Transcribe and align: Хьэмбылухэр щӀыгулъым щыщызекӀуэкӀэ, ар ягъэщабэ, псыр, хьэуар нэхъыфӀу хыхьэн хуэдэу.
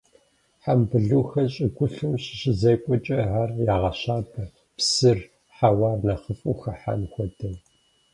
Хьэмбылухэр 0.63 1.47
щӀыгулъым 1.53 2.13
щыщызекӀуэкӀэ, 2.23 3.19
ар 3.39 3.49
ягъэщабэ, 3.73 4.43
псыр, 4.75 5.19
хьэуар 5.55 5.97
нэхъыфӀу 6.05 6.57
хыхьэн 6.59 7.01
хуэдэу. 7.11 7.55